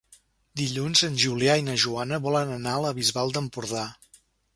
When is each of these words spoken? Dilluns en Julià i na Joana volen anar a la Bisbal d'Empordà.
Dilluns 0.59 1.01
en 1.07 1.19
Julià 1.23 1.57
i 1.61 1.65
na 1.67 1.75
Joana 1.83 2.19
volen 2.23 2.53
anar 2.55 2.73
a 2.79 2.81
la 2.87 2.95
Bisbal 3.01 3.35
d'Empordà. 3.37 3.85